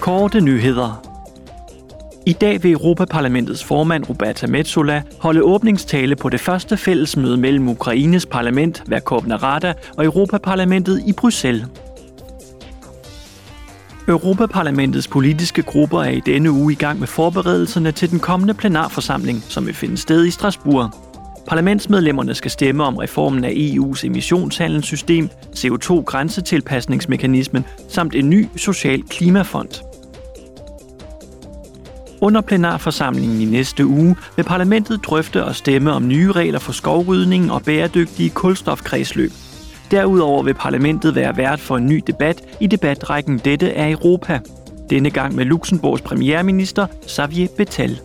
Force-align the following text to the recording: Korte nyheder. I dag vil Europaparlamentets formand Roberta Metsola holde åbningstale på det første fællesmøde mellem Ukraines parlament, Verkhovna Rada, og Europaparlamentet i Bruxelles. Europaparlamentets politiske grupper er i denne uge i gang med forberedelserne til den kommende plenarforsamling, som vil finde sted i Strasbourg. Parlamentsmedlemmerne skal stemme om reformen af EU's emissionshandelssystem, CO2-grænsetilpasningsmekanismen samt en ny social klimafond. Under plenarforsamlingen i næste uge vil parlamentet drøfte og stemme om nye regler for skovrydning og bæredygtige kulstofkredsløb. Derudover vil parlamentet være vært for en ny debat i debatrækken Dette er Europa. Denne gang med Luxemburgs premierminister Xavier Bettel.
Korte 0.00 0.40
nyheder. 0.40 1.02
I 2.26 2.32
dag 2.32 2.62
vil 2.62 2.72
Europaparlamentets 2.72 3.64
formand 3.64 4.08
Roberta 4.08 4.46
Metsola 4.46 5.02
holde 5.20 5.42
åbningstale 5.42 6.16
på 6.16 6.28
det 6.28 6.40
første 6.40 6.76
fællesmøde 6.76 7.36
mellem 7.36 7.68
Ukraines 7.68 8.26
parlament, 8.26 8.82
Verkhovna 8.86 9.36
Rada, 9.36 9.72
og 9.96 10.04
Europaparlamentet 10.04 11.02
i 11.06 11.12
Bruxelles. 11.12 11.66
Europaparlamentets 14.08 15.08
politiske 15.08 15.62
grupper 15.62 16.02
er 16.02 16.10
i 16.10 16.20
denne 16.26 16.50
uge 16.50 16.72
i 16.72 16.76
gang 16.76 16.98
med 16.98 17.06
forberedelserne 17.06 17.92
til 17.92 18.10
den 18.10 18.20
kommende 18.20 18.54
plenarforsamling, 18.54 19.44
som 19.48 19.66
vil 19.66 19.74
finde 19.74 19.96
sted 19.96 20.26
i 20.26 20.30
Strasbourg. 20.30 20.90
Parlamentsmedlemmerne 21.48 22.34
skal 22.34 22.50
stemme 22.50 22.84
om 22.84 22.96
reformen 22.96 23.44
af 23.44 23.50
EU's 23.50 24.06
emissionshandelssystem, 24.06 25.28
CO2-grænsetilpasningsmekanismen 25.56 27.64
samt 27.88 28.14
en 28.14 28.30
ny 28.30 28.46
social 28.56 29.02
klimafond. 29.02 29.87
Under 32.20 32.40
plenarforsamlingen 32.40 33.40
i 33.40 33.44
næste 33.44 33.86
uge 33.86 34.16
vil 34.36 34.42
parlamentet 34.42 35.04
drøfte 35.04 35.44
og 35.44 35.54
stemme 35.54 35.92
om 35.92 36.08
nye 36.08 36.32
regler 36.32 36.58
for 36.58 36.72
skovrydning 36.72 37.52
og 37.52 37.62
bæredygtige 37.62 38.30
kulstofkredsløb. 38.30 39.32
Derudover 39.90 40.42
vil 40.42 40.54
parlamentet 40.54 41.14
være 41.14 41.36
vært 41.36 41.60
for 41.60 41.76
en 41.76 41.86
ny 41.86 42.02
debat 42.06 42.42
i 42.60 42.66
debatrækken 42.66 43.38
Dette 43.38 43.68
er 43.68 43.90
Europa. 43.90 44.40
Denne 44.90 45.10
gang 45.10 45.34
med 45.34 45.44
Luxemburgs 45.44 46.02
premierminister 46.02 46.86
Xavier 47.06 47.48
Bettel. 47.56 48.00